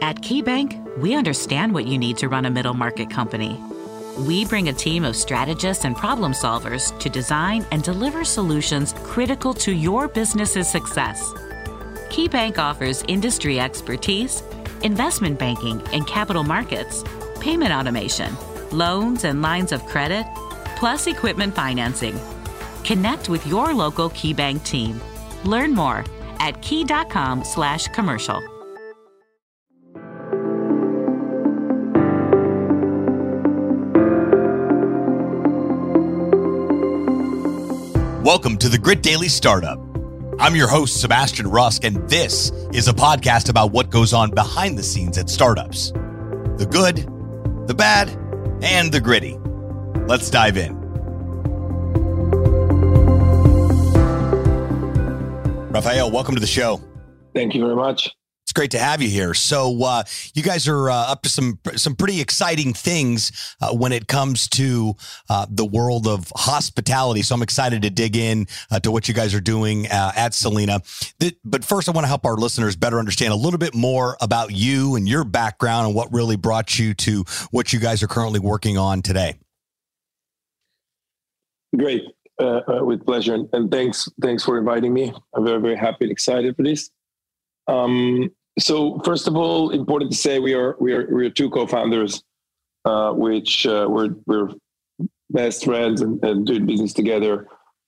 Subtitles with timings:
[0.00, 3.60] At KeyBank, we understand what you need to run a middle market company.
[4.20, 9.52] We bring a team of strategists and problem solvers to design and deliver solutions critical
[9.54, 11.22] to your business's success.
[12.08, 14.42] KeyBank offers industry expertise,
[14.82, 17.04] investment banking and capital markets,
[17.38, 18.34] payment automation,
[18.72, 20.24] loans and lines of credit,
[20.76, 22.18] plus equipment financing.
[22.84, 24.98] Connect with your local KeyBank team.
[25.44, 26.06] Learn more
[26.40, 28.59] at key.com/commercial.
[38.32, 39.76] Welcome to the Grit Daily Startup.
[40.38, 44.78] I'm your host, Sebastian Rusk, and this is a podcast about what goes on behind
[44.78, 46.98] the scenes at startups the good,
[47.66, 48.08] the bad,
[48.62, 49.36] and the gritty.
[50.06, 50.76] Let's dive in.
[55.72, 56.80] Rafael, welcome to the show.
[57.34, 58.14] Thank you very much.
[58.50, 59.32] It's great to have you here.
[59.32, 60.02] So, uh,
[60.34, 64.48] you guys are uh, up to some some pretty exciting things uh, when it comes
[64.48, 64.96] to
[65.28, 67.22] uh, the world of hospitality.
[67.22, 70.34] So, I'm excited to dig in uh, to what you guys are doing uh, at
[70.34, 70.82] Selina.
[71.44, 74.50] but first, I want to help our listeners better understand a little bit more about
[74.50, 78.40] you and your background and what really brought you to what you guys are currently
[78.40, 79.36] working on today.
[81.78, 82.02] Great,
[82.40, 85.14] with pleasure, and, and thanks thanks for inviting me.
[85.36, 86.90] I'm very very happy and excited for this.
[87.68, 91.50] Um, so first of all, important to say we are we are we are two
[91.50, 92.22] co-founders,
[92.84, 94.50] uh, which uh, we're we're
[95.30, 97.46] best friends and, and doing business together.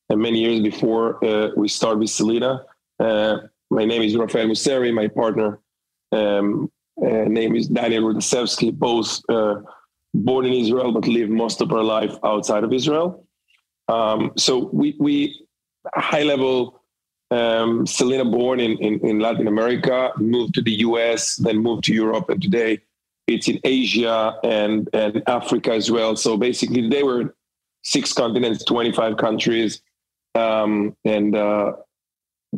[0.09, 2.65] And many years before uh, we started with Selina,
[3.01, 3.39] uh,
[3.71, 4.93] my name is Rafael Museri.
[4.93, 5.59] My partner
[6.13, 8.73] um, uh, name is Daniel Rudasevski.
[8.73, 9.57] Both uh,
[10.15, 13.27] born in Israel but live most of our life outside of Israel.
[13.89, 15.47] Um, so we we
[15.95, 16.82] high level
[17.33, 21.95] um, Selina born in, in, in, Latin America, moved to the US, then moved to
[21.95, 22.81] Europe, and today
[23.27, 26.15] it's in Asia and, and Africa as well.
[26.15, 27.35] So basically, they were
[27.83, 29.81] six continents, 25 countries,
[30.35, 31.73] um, and uh,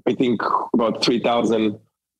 [0.08, 0.42] I think
[0.74, 1.78] about 3,000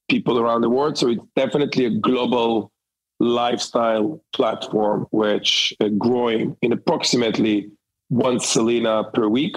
[0.08, 0.96] people around the world.
[0.96, 2.70] So it's definitely a global
[3.18, 7.70] lifestyle platform, which uh, growing in approximately
[8.08, 9.56] one Selina per week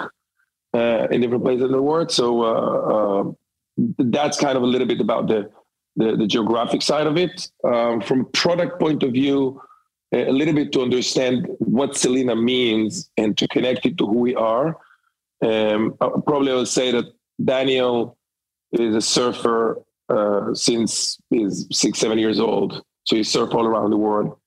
[1.12, 2.12] in different places in the world.
[2.12, 3.32] So uh, uh,
[4.00, 5.50] that's kind of a little bit about the
[5.96, 7.50] the, the geographic side of it.
[7.64, 9.60] Um, from product point of view,
[10.14, 14.36] a little bit to understand what Selina means and to connect it to who we
[14.36, 14.78] are.
[15.44, 17.06] Um, probably I will say that
[17.44, 18.18] Daniel
[18.72, 22.84] is a surfer uh, since he's six, seven years old.
[23.06, 24.38] So he surf all around the world.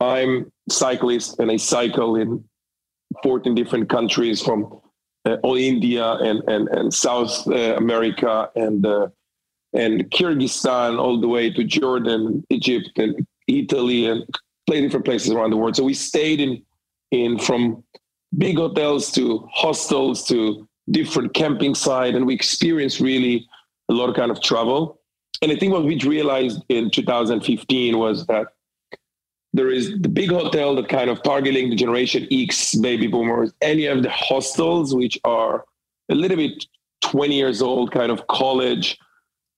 [0.00, 2.44] I'm cyclist and I cycle in
[3.22, 4.80] 14 different countries from
[5.24, 9.08] uh, all India and and and South uh, America and uh,
[9.72, 14.24] and Kyrgyzstan all the way to Jordan, Egypt, and Italy, and
[14.66, 15.76] play different places around the world.
[15.76, 16.62] So we stayed in
[17.10, 17.82] in from
[18.38, 23.46] big hotels to hostels to different camping site, and we experienced really
[23.88, 25.00] a lot of kind of travel.
[25.42, 28.48] And I think what we realized in 2015 was that
[29.52, 33.52] there is the big hotel that kind of targeting the generation X baby boomers.
[33.60, 35.64] Any of the hostels which are
[36.08, 36.64] a little bit
[37.02, 38.98] 20 years old, kind of college,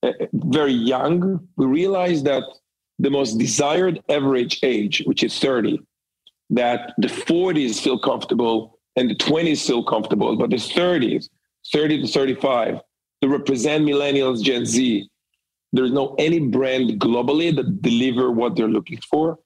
[0.02, 1.46] uh, very young.
[1.56, 2.44] We realize that
[2.98, 5.80] the most desired average age, which is 30,
[6.50, 11.28] that the 40s feel comfortable and the 20s feel comfortable, but the 30s,
[11.72, 12.80] 30 to 35,
[13.22, 15.08] to represent millennials, Gen Z,
[15.72, 19.38] there's no any brand globally that deliver what they're looking for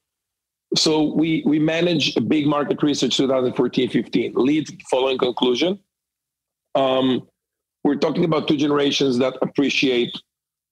[0.79, 5.79] so we we manage a big market research 2014-15 lead following conclusion.
[6.75, 7.27] Um,
[7.85, 10.13] we're talking about two generations that appreciate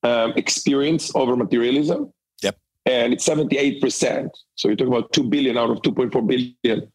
[0.03, 2.13] um, experience over materialism.
[2.43, 2.57] Yep.
[2.87, 6.93] And it's 78% so you're talking about 2 billion out of 2.4 billion.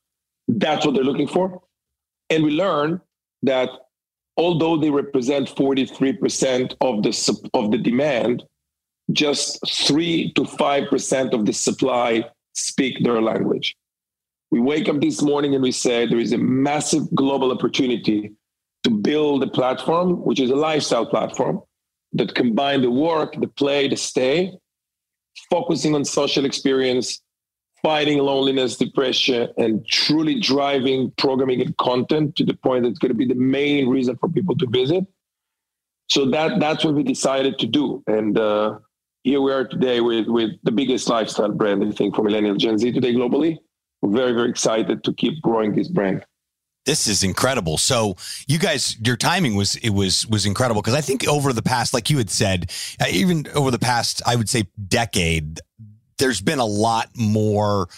[0.48, 1.62] That's what they're looking for.
[2.30, 3.02] And we learn
[3.44, 3.70] that
[4.38, 8.44] although they represent 43% of the of the demand
[9.12, 12.24] just 3 to 5% of the supply
[12.68, 13.76] speak their language.
[14.52, 18.34] We wake up this morning and we say there is a massive global opportunity
[18.84, 21.62] to build a platform, which is a lifestyle platform
[22.14, 24.52] that combine the work, the play, the stay,
[25.50, 27.22] focusing on social experience,
[27.82, 33.12] fighting loneliness, depression, and truly driving programming and content to the point that it's going
[33.12, 35.06] to be the main reason for people to visit.
[36.08, 38.80] So that that's what we decided to do, and uh,
[39.24, 42.78] here we are today with, with the biggest lifestyle brand, I think, for millennial Gen
[42.78, 43.58] Z today globally.
[44.02, 46.26] We're very, very excited to keep growing this brand.
[46.86, 47.78] This is incredible.
[47.78, 48.16] So
[48.48, 51.94] you guys, your timing was it was was incredible because I think over the past,
[51.94, 52.72] like you had said,
[53.02, 55.60] uh, even over the past, I would say decade,
[56.18, 57.90] there's been a lot more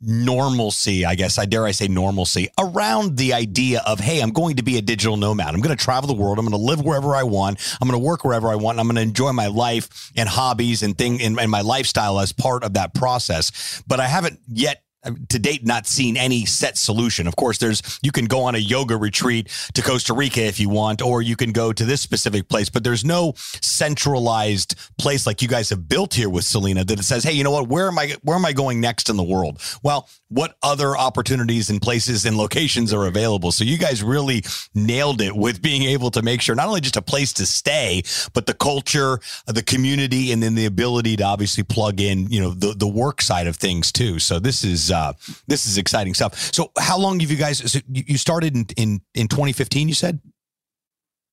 [0.00, 4.56] normalcy, I guess, I dare I say normalcy around the idea of, hey, I'm going
[4.56, 5.54] to be a digital nomad.
[5.54, 6.38] I'm going to travel the world.
[6.38, 7.58] I'm going to live wherever I want.
[7.80, 8.78] I'm going to work wherever I want.
[8.78, 12.32] I'm going to enjoy my life and hobbies and thing and, and my lifestyle as
[12.32, 13.82] part of that process.
[13.86, 14.82] But I haven't yet
[15.28, 17.26] to date not seen any set solution.
[17.26, 20.68] Of course, there's you can go on a yoga retreat to Costa Rica if you
[20.68, 25.42] want, or you can go to this specific place, but there's no centralized place like
[25.42, 27.88] you guys have built here with Selina that it says, hey, you know what, where
[27.88, 29.60] am I where am I going next in the world?
[29.82, 33.52] Well, what other opportunities and places and locations are available?
[33.52, 34.44] So you guys really
[34.74, 38.02] nailed it with being able to make sure not only just a place to stay,
[38.32, 42.50] but the culture, the community, and then the ability to obviously plug in, you know,
[42.50, 44.18] the, the work side of things too.
[44.18, 45.12] So this is uh,
[45.46, 46.52] this is exciting stuff.
[46.54, 47.70] So, how long have you guys?
[47.70, 49.88] So you started in in in 2015.
[49.88, 50.20] You said.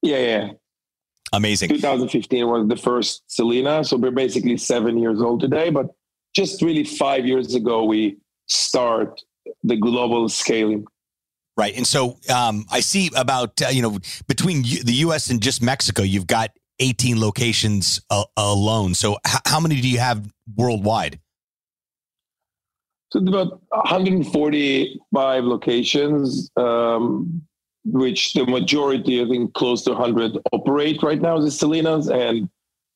[0.01, 0.49] Yeah, yeah.
[1.33, 1.69] Amazing.
[1.69, 5.69] 2015 was the first Selina, so we're basically seven years old today.
[5.69, 5.87] But
[6.35, 8.17] just really five years ago, we
[8.47, 9.19] start
[9.63, 10.85] the global scaling.
[11.57, 15.29] Right, and so um, I see about uh, you know between U- the U.S.
[15.29, 18.93] and just Mexico, you've got 18 locations uh, alone.
[18.93, 21.19] So h- how many do you have worldwide?
[23.09, 27.41] So about 145 locations, um,
[27.85, 32.49] which the majority, I think, close to 100 operate right now as Selinas, and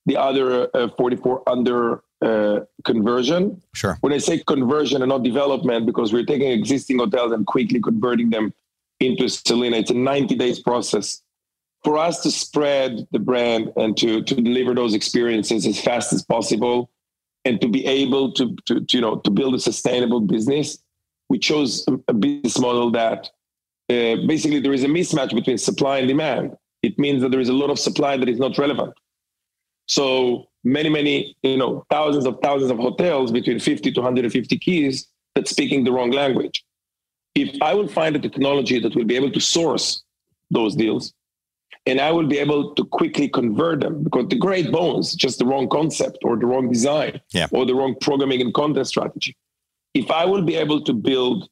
[0.05, 3.61] the other uh, 44 under uh, conversion.
[3.73, 3.97] Sure.
[4.01, 8.29] When I say conversion and not development, because we're taking existing hotels and quickly converting
[8.29, 8.53] them
[8.99, 11.21] into Selina, it's a 90 days process
[11.83, 16.23] for us to spread the brand and to to deliver those experiences as fast as
[16.23, 16.91] possible
[17.45, 20.77] and to be able to, to, to, you know to build a sustainable business
[21.31, 23.29] we chose a business model that
[23.89, 26.57] uh, basically there is a mismatch between supply and demand.
[26.83, 28.93] It means that there is a lot of supply that is not relevant.
[29.87, 35.07] So many many you know thousands of thousands of hotels between 50 to 150 keys
[35.35, 36.63] that speaking the wrong language.
[37.33, 40.03] If i will find a technology that will be able to source
[40.57, 41.13] those deals
[41.85, 45.45] and I will be able to quickly convert them because the great bones, just the
[45.45, 47.47] wrong concept or the wrong design yeah.
[47.51, 49.35] or the wrong programming and content strategy.
[49.93, 51.49] If I will be able to build,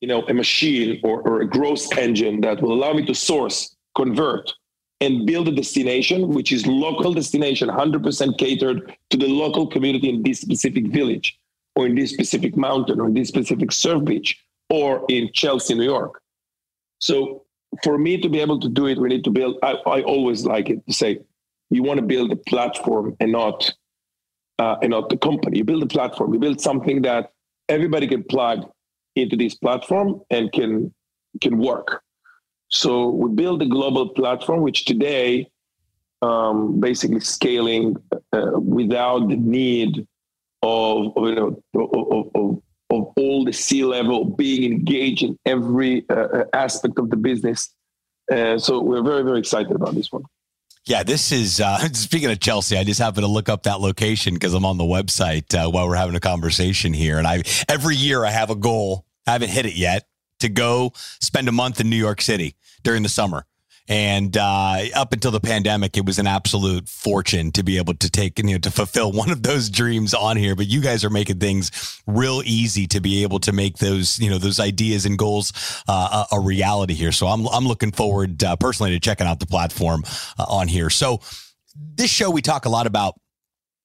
[0.00, 3.74] you know, a machine or, or a growth engine that will allow me to source,
[3.96, 4.52] convert,
[5.00, 10.22] and build a destination, which is local destination, 100% catered to the local community in
[10.22, 11.38] this specific village
[11.74, 14.38] or in this specific mountain or in this specific surf beach
[14.70, 16.20] or in Chelsea, New York.
[17.00, 17.43] So
[17.82, 19.58] for me to be able to do it, we need to build.
[19.62, 21.20] I, I always like it to say,
[21.70, 23.72] you want to build a platform and not
[24.58, 25.58] uh, and not the company.
[25.58, 26.32] You build a platform.
[26.32, 27.32] You build something that
[27.68, 28.70] everybody can plug
[29.16, 30.92] into this platform and can
[31.40, 32.02] can work.
[32.68, 35.50] So we build a global platform, which today
[36.22, 37.96] um, basically scaling
[38.32, 40.06] uh, without the need
[40.62, 46.04] of, of you know of, of, of all the C level being engaged in every
[46.08, 47.74] uh, uh, aspect of the business.
[48.30, 50.24] Uh, so we're very, very excited about this one.
[50.86, 52.76] Yeah, this is uh, speaking of Chelsea.
[52.76, 55.88] I just happened to look up that location because I'm on the website uh, while
[55.88, 57.18] we're having a conversation here.
[57.18, 59.06] And I every year I have a goal.
[59.26, 60.06] I haven't hit it yet
[60.40, 63.46] to go spend a month in New York City during the summer.
[63.86, 68.10] And uh, up until the pandemic, it was an absolute fortune to be able to
[68.10, 70.54] take, you know, to fulfill one of those dreams on here.
[70.56, 74.30] But you guys are making things real easy to be able to make those, you
[74.30, 75.52] know, those ideas and goals
[75.86, 77.12] uh, a, a, reality here.
[77.12, 80.04] So I'm, I'm looking forward uh, personally to checking out the platform
[80.38, 80.88] uh, on here.
[80.88, 81.20] So
[81.76, 83.14] this show, we talk a lot about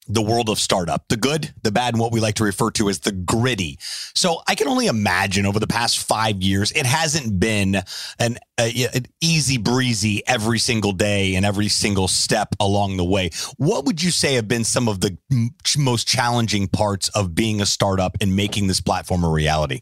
[0.10, 2.90] the world of startup, the good, the bad, and what we like to refer to
[2.90, 3.78] as the gritty.
[3.80, 7.76] So I can only imagine over the past five years, it hasn't been
[8.18, 13.30] an, an, easy breezy every single day and every single step along the way.
[13.58, 15.18] What would you say have been some of the
[15.78, 19.82] most challenging parts of being a startup and making this platform a reality?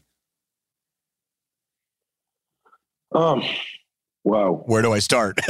[3.12, 3.42] Um,
[4.24, 4.62] wow.
[4.66, 5.38] Where do I start?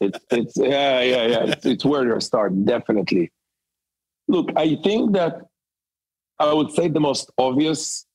[0.00, 1.44] it's, it's, yeah, yeah, yeah.
[1.44, 2.64] It's, it's where do I start?
[2.64, 3.30] Definitely.
[4.28, 5.42] Look, I think that
[6.38, 8.06] I would say the most obvious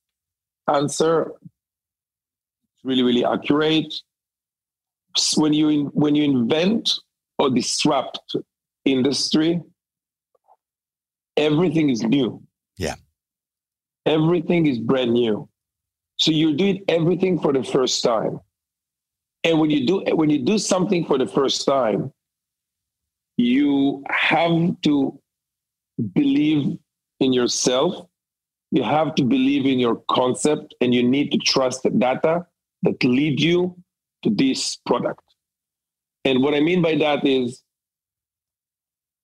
[0.71, 1.31] answer,
[2.83, 3.93] really, really accurate.
[5.35, 6.91] When you when you invent
[7.37, 8.19] or disrupt
[8.85, 9.61] industry,
[11.37, 12.41] everything is new.
[12.77, 12.95] Yeah.
[14.05, 15.49] Everything is brand new.
[16.17, 18.39] So you're doing everything for the first time.
[19.43, 22.13] And when you do when you do something for the first time,
[23.37, 25.20] you have to
[26.13, 26.77] believe
[27.19, 28.07] in yourself.
[28.71, 32.45] You have to believe in your concept and you need to trust the data
[32.83, 33.75] that lead you
[34.23, 35.23] to this product.
[36.25, 37.63] And what I mean by that is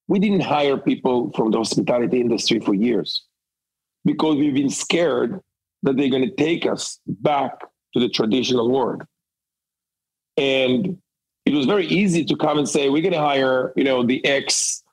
[0.07, 3.23] we didn't hire people from the hospitality industry for years.
[4.07, 5.39] because we've been scared
[5.83, 7.59] that they're going to take us back
[7.93, 9.03] to the traditional world.
[10.37, 10.97] And
[11.45, 14.23] it was very easy to come and say, we're going to hire, you know, the
[14.25, 14.83] ex,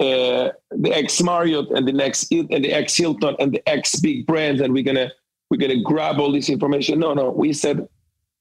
[0.00, 4.26] uh, the ex Marriott and the next and the ex Hilton and the ex big
[4.26, 5.10] brands, and we're gonna
[5.50, 6.98] we're gonna grab all this information.
[6.98, 7.86] No, no, we said,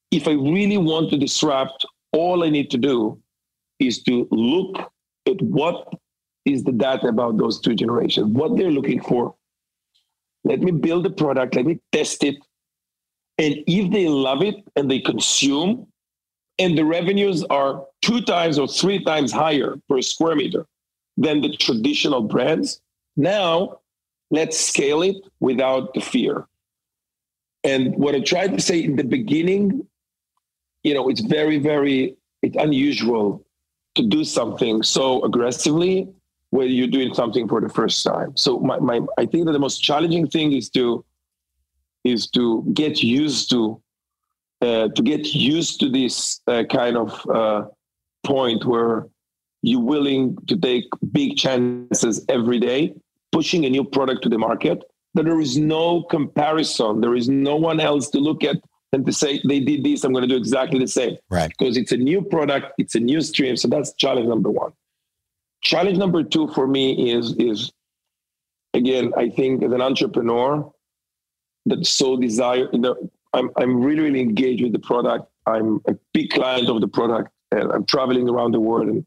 [0.09, 3.21] if I really want to disrupt, all I need to do
[3.79, 4.89] is to look
[5.27, 5.93] at what
[6.45, 9.35] is the data about those two generations, what they're looking for.
[10.45, 12.35] Let me build the product, let me test it.
[13.37, 15.87] And if they love it and they consume,
[16.57, 20.65] and the revenues are two times or three times higher per square meter
[21.19, 22.81] than the traditional brands,
[23.17, 23.79] now
[24.31, 26.47] let's scale it without the fear.
[27.63, 29.85] And what I tried to say in the beginning,
[30.83, 33.45] you know, it's very, very it's unusual
[33.95, 36.07] to do something so aggressively
[36.51, 38.35] when you're doing something for the first time.
[38.37, 41.03] So my, my I think that the most challenging thing is to
[42.05, 43.81] is to get used to
[44.61, 47.65] uh, to get used to this uh, kind of uh,
[48.23, 49.07] point where
[49.61, 52.93] you're willing to take big chances every day,
[53.31, 54.83] pushing a new product to the market.
[55.15, 57.01] That there is no comparison.
[57.01, 58.57] There is no one else to look at
[58.91, 61.17] and to say they did this, I'm going to do exactly the same.
[61.29, 61.51] Right.
[61.57, 63.55] Because it's a new product, it's a new stream.
[63.55, 64.73] So that's challenge number one.
[65.61, 67.71] Challenge number two for me is is
[68.73, 70.71] again, I think as an entrepreneur
[71.65, 72.95] that so desire, you know,
[73.33, 75.29] I'm I'm really, really engaged with the product.
[75.45, 79.05] I'm a big client of the product and I'm traveling around the world and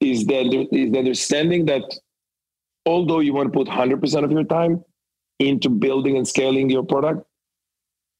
[0.00, 1.82] is that is the understanding that
[2.86, 4.84] although you want to put 100% of your time
[5.38, 7.26] into building and scaling your product,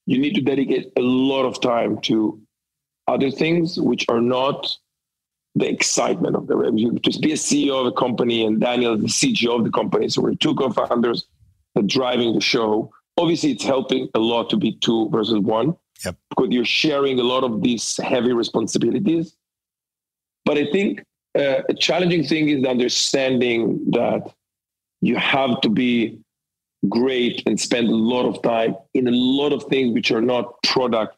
[0.07, 2.41] you need to dedicate a lot of time to
[3.07, 4.69] other things which are not
[5.55, 6.99] the excitement of the revenue.
[6.99, 10.23] To be a CEO of a company and Daniel, the CGO of the company, so
[10.23, 11.27] we're two co-founders
[11.75, 12.93] that driving the show.
[13.17, 15.77] Obviously, it's helping a lot to be two versus one.
[16.05, 16.17] Yep.
[16.31, 19.37] Because you're sharing a lot of these heavy responsibilities.
[20.45, 21.03] But I think
[21.37, 24.33] uh, a challenging thing is understanding that
[25.01, 26.19] you have to be
[26.89, 30.63] great and spend a lot of time in a lot of things which are not
[30.63, 31.17] product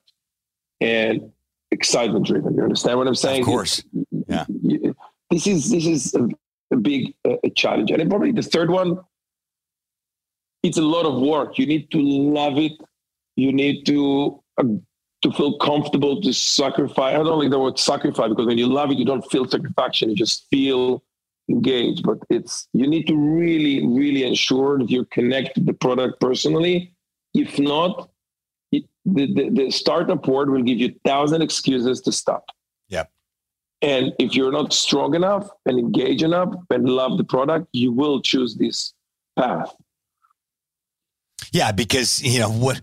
[0.81, 1.33] and
[1.71, 2.55] excitement driven.
[2.55, 3.43] You understand what I'm saying?
[3.43, 3.83] Of course.
[4.29, 4.45] Yeah.
[5.31, 8.99] This is this is a, big uh, challenge, and probably the third one.
[10.63, 11.59] It's a lot of work.
[11.59, 12.73] You need to love it.
[13.37, 14.65] You need to uh,
[15.27, 17.15] to feel comfortable to sacrifice.
[17.15, 20.01] I don't like the word sacrifice because when you love it, you don't feel sacrifice.
[20.01, 21.03] You just feel
[21.49, 22.05] engaged.
[22.05, 26.93] But it's you need to really, really ensure that you connect to the product personally.
[27.35, 28.09] If not,
[28.71, 32.45] it, the, the, the startup world will give you thousand excuses to stop.
[32.89, 33.11] Yep.
[33.83, 38.23] And if you're not strong enough and engaged enough and love the product, you will
[38.23, 38.95] choose this
[39.37, 39.75] path.
[41.53, 42.81] Yeah, because you know what,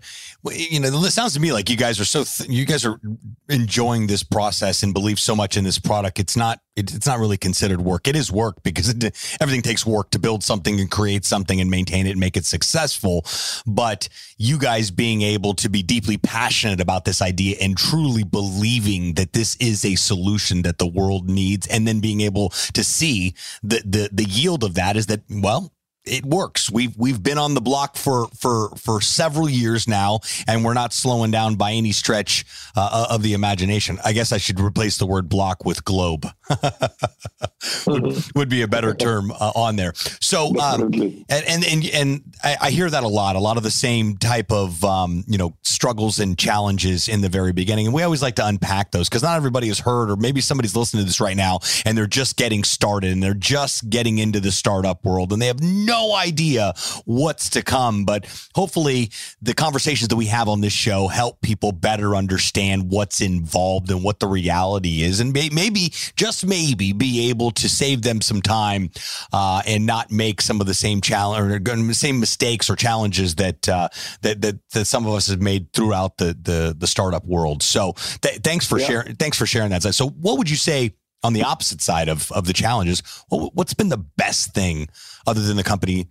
[0.52, 3.00] you know, it sounds to me like you guys are so th- you guys are
[3.48, 6.18] enjoying this process and believe so much in this product.
[6.18, 8.08] It's not it, it's not really considered work.
[8.08, 9.04] It is work because it,
[9.40, 12.44] everything takes work to build something and create something and maintain it and make it
[12.44, 13.24] successful.
[13.66, 14.08] But
[14.38, 19.32] you guys being able to be deeply passionate about this idea and truly believing that
[19.32, 23.82] this is a solution that the world needs, and then being able to see the
[23.84, 25.72] the the yield of that is that well
[26.04, 26.70] it works.
[26.70, 30.92] We've we've been on the block for for for several years now, and we're not
[30.92, 32.44] slowing down by any stretch
[32.76, 33.98] uh, of the imagination.
[34.04, 36.26] I guess I should replace the word block with globe.
[37.86, 39.94] would, would, be a better term uh, on there.
[40.20, 43.36] So, um, and and and, and I, I, hear that a lot.
[43.36, 47.30] A lot of the same type of um, you know struggles and challenges in the
[47.30, 50.16] very beginning, and we always like to unpack those because not everybody has heard, or
[50.16, 53.88] maybe somebody's listening to this right now and they're just getting started and they're just
[53.90, 56.74] getting into the startup world and they have no no idea
[57.04, 59.10] what's to come, but hopefully
[59.40, 64.02] the conversations that we have on this show help people better understand what's involved and
[64.02, 68.90] what the reality is, and maybe just maybe be able to save them some time
[69.32, 73.68] uh, and not make some of the same challenge or same mistakes or challenges that
[73.68, 73.88] uh,
[74.22, 77.62] that, that that some of us have made throughout the the, the startup world.
[77.62, 78.86] So th- thanks for yeah.
[78.86, 79.16] sharing.
[79.16, 79.82] Thanks for sharing that.
[79.94, 80.94] So what would you say?
[81.24, 84.88] On the opposite side of of the challenges, what's been the best thing
[85.26, 86.06] other than the company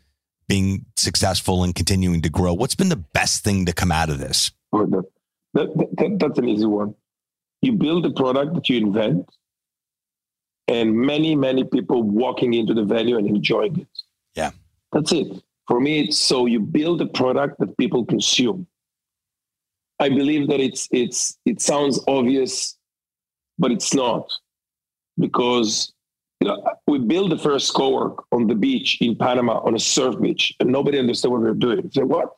[0.49, 2.53] being successful and continuing to grow?
[2.53, 4.51] What's been the best thing to come out of this?
[4.71, 5.03] that,
[5.53, 6.95] that, that, that's an easy one.
[7.61, 9.29] You build a product that you invent,
[10.67, 13.87] and many, many people walking into the venue and enjoying it.
[14.35, 14.51] Yeah.
[14.91, 15.41] That's it.
[15.67, 18.67] For me, it's so you build a product that people consume.
[19.99, 22.77] I believe that it's it's it sounds obvious,
[23.57, 24.29] but it's not
[25.17, 25.93] because
[26.39, 30.19] you know, we built the first co-work on the beach in Panama on a surf
[30.19, 31.89] beach, and nobody understood what we were doing.
[31.93, 32.35] Said, what?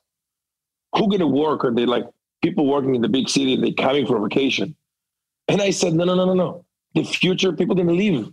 [0.95, 1.65] Who gonna work?
[1.65, 2.05] Are they like
[2.43, 4.75] people working in the big city they coming for vacation?
[5.47, 6.65] And I said, no, no, no, no, no.
[6.93, 8.31] The future people gonna live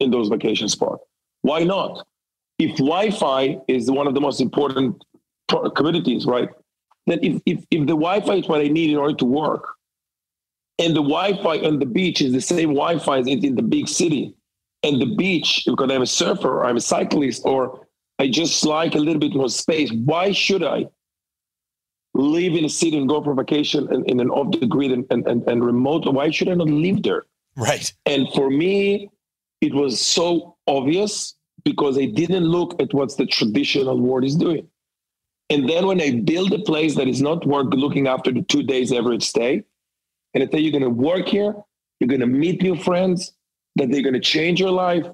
[0.00, 1.04] in those vacation spots.
[1.42, 2.06] Why not?
[2.58, 5.04] If Wi-Fi is one of the most important
[5.76, 6.48] communities, right?
[7.06, 9.77] Then if, if, if the Wi-Fi is what I need in order to work,
[10.78, 14.34] and the Wi-Fi on the beach is the same Wi-Fi as in the big city,
[14.82, 17.86] and the beach because I'm a surfer or I'm a cyclist or
[18.18, 19.90] I just like a little bit more space.
[19.92, 20.86] Why should I
[22.14, 25.04] live in a city and go for vacation in, in an off the grid and,
[25.10, 26.12] and, and, and remote?
[26.12, 27.26] Why should I not live there?
[27.56, 27.92] Right.
[28.06, 29.10] And for me,
[29.60, 34.68] it was so obvious because I didn't look at what the traditional world is doing.
[35.50, 38.62] And then when I build a place that is not worth looking after the two
[38.62, 39.64] days average stay,
[40.38, 41.52] and I tell you, you're going to work here,
[41.98, 43.32] you're going to meet new friends,
[43.74, 45.04] that they're going to change your life.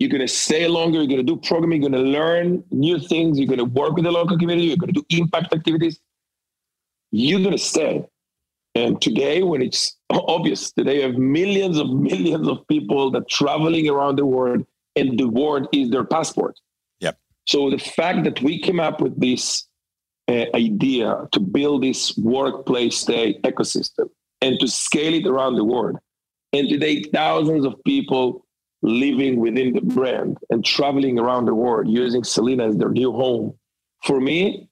[0.00, 0.98] You're going to stay longer.
[0.98, 1.80] You're going to do programming.
[1.80, 3.38] You're going to learn new things.
[3.38, 4.66] You're going to work with the local community.
[4.66, 6.00] You're going to do impact activities.
[7.12, 8.04] You're going to stay.
[8.74, 13.88] And today, when it's obvious, today you have millions of millions of people that traveling
[13.88, 16.58] around the world, and the world is their passport.
[16.98, 17.16] Yep.
[17.46, 19.68] So the fact that we came up with this
[20.26, 24.08] uh, idea to build this workplace stay ecosystem
[24.42, 25.98] and to scale it around the world
[26.52, 28.44] and today, thousands of people
[28.82, 33.54] living within the brand and traveling around the world using Selina as their new home.
[34.04, 34.68] For me,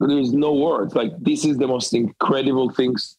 [0.00, 0.94] there's no words.
[0.94, 3.16] Like this is the most incredible things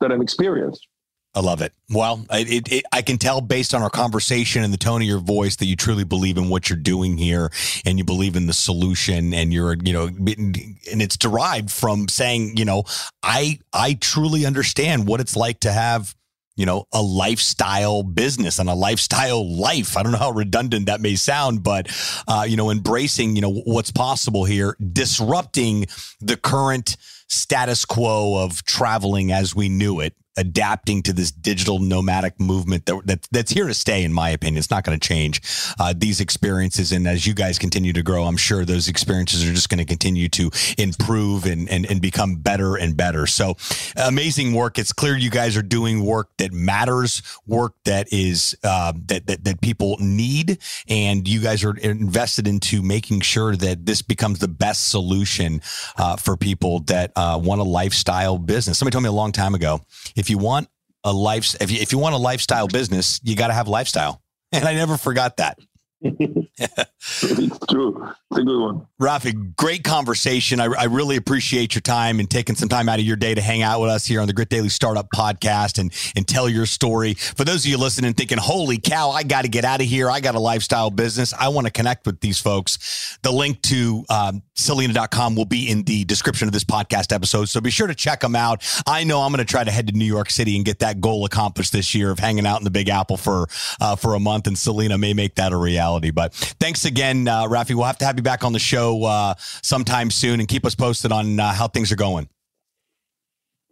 [0.00, 0.86] that I've experienced.
[1.34, 1.72] I love it.
[1.90, 5.20] Well, it, it, I can tell based on our conversation and the tone of your
[5.20, 7.50] voice that you truly believe in what you're doing here,
[7.84, 12.56] and you believe in the solution, and you're, you know, and it's derived from saying,
[12.56, 12.84] you know,
[13.22, 16.14] I I truly understand what it's like to have
[16.56, 19.96] you know, a lifestyle business and a lifestyle life.
[19.96, 21.86] I don't know how redundant that may sound, but,
[22.26, 25.86] uh, you know, embracing, you know, what's possible here, disrupting
[26.20, 26.96] the current
[27.28, 33.02] status quo of traveling as we knew it adapting to this digital nomadic movement that,
[33.04, 34.58] that that's here to stay, in my opinion.
[34.58, 35.42] It's not going to change
[35.78, 36.92] uh, these experiences.
[36.92, 39.84] And as you guys continue to grow, I'm sure those experiences are just going to
[39.84, 43.26] continue to improve and, and, and become better and better.
[43.26, 43.56] So
[43.96, 44.78] amazing work.
[44.78, 49.44] It's clear you guys are doing work that matters, work that is uh, that, that,
[49.44, 50.58] that people need.
[50.88, 55.60] And you guys are invested into making sure that this becomes the best solution
[55.96, 58.78] uh, for people that uh, want a lifestyle business.
[58.78, 59.80] Somebody told me a long time ago,
[60.14, 60.68] if if you want
[61.04, 64.20] a life, if you, if you want a lifestyle business, you got to have lifestyle.
[64.52, 65.58] And I never forgot that.
[67.00, 68.08] it's true.
[68.30, 68.86] It's a good one.
[69.00, 70.60] Rafi, great conversation.
[70.60, 73.40] I, I, really appreciate your time and taking some time out of your day to
[73.40, 76.66] hang out with us here on the Grit Daily Startup Podcast and, and tell your
[76.66, 77.14] story.
[77.14, 80.10] For those of you listening thinking, holy cow, I got to get out of here.
[80.10, 81.32] I got a lifestyle business.
[81.32, 83.18] I want to connect with these folks.
[83.22, 87.48] The link to um, Selina.com will be in the description of this podcast episode.
[87.48, 88.64] So be sure to check them out.
[88.86, 91.00] I know I'm going to try to head to New York City and get that
[91.00, 93.46] goal accomplished this year of hanging out in the Big Apple for,
[93.80, 94.48] uh, for a month.
[94.48, 96.10] And Selina may make that a reality.
[96.10, 97.74] But thanks again, uh, Rafi.
[97.74, 100.74] We'll have to have you back on the show uh, sometime soon and keep us
[100.74, 102.28] posted on uh, how things are going.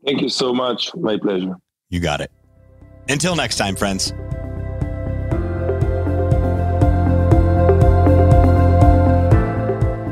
[0.05, 0.94] Thank you so much.
[0.94, 1.57] My pleasure.
[1.88, 2.31] You got it.
[3.09, 4.12] Until next time, friends.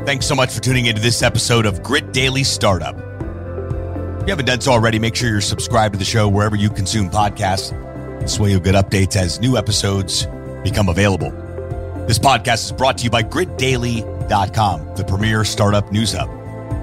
[0.05, 2.95] Thanks so much for tuning into this episode of Grit Daily Startup.
[2.95, 6.69] If you haven't done so already, make sure you're subscribed to the show wherever you
[6.69, 7.71] consume podcasts.
[8.21, 10.27] This way you'll get updates as new episodes
[10.63, 11.44] become available.
[12.07, 16.29] This podcast is brought to you by gritdaily.com, the premier startup news hub.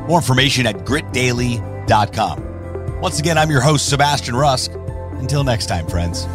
[0.09, 3.01] More information at gritdaily.com.
[3.01, 4.73] Once again, I'm your host, Sebastian Rusk.
[4.73, 6.27] Until next time, friends.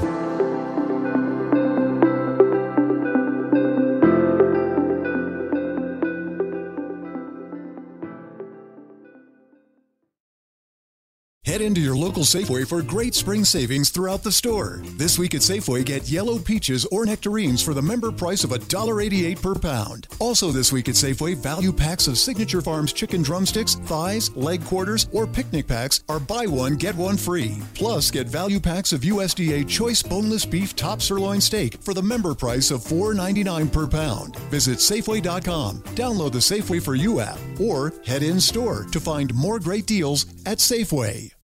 [11.48, 14.82] Head into your local Safeway for great spring savings throughout the store.
[14.98, 19.42] This week at Safeway, get yellow peaches or nectarines for the member price of $1.88
[19.42, 20.10] per pound.
[20.20, 25.08] Also this week at Safeway, value packs of Signature Farms chicken drumsticks, thighs, leg quarters,
[25.14, 27.60] or picnic packs are buy one, get one free.
[27.76, 32.36] Plus, get value packs of USDA choice boneless beef top sirloin steak for the member
[32.36, 34.36] price of $4.99 per pound.
[34.52, 39.62] Visit Safeway.com, download the Safeway for You app, or head in store to find more
[39.62, 41.38] great deals at Safeway.